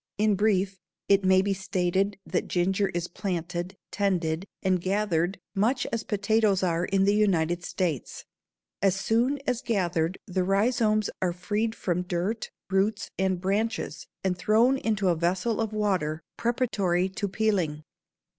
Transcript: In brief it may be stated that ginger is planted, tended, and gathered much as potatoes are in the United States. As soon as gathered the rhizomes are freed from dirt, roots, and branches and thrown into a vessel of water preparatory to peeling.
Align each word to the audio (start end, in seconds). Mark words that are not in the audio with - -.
In 0.17 0.33
brief 0.33 0.79
it 1.07 1.23
may 1.23 1.43
be 1.43 1.53
stated 1.53 2.17
that 2.25 2.47
ginger 2.47 2.89
is 2.89 3.07
planted, 3.07 3.77
tended, 3.91 4.47
and 4.63 4.81
gathered 4.81 5.37
much 5.53 5.85
as 5.93 6.03
potatoes 6.03 6.63
are 6.63 6.85
in 6.85 7.03
the 7.03 7.13
United 7.13 7.63
States. 7.63 8.25
As 8.81 8.95
soon 8.95 9.37
as 9.45 9.61
gathered 9.61 10.17
the 10.25 10.43
rhizomes 10.43 11.11
are 11.21 11.33
freed 11.33 11.75
from 11.75 12.01
dirt, 12.01 12.49
roots, 12.71 13.11
and 13.19 13.39
branches 13.39 14.07
and 14.23 14.35
thrown 14.35 14.79
into 14.79 15.09
a 15.09 15.15
vessel 15.15 15.61
of 15.61 15.71
water 15.71 16.23
preparatory 16.35 17.07
to 17.09 17.27
peeling. 17.27 17.83